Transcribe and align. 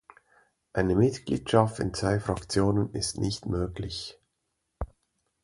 Eine 0.73 0.95
Mitgliedschaft 0.95 1.77
in 1.79 1.93
zwei 1.93 2.19
Fraktionen 2.19 2.91
ist 2.95 3.19
nicht 3.19 3.45
möglich. 3.45 4.19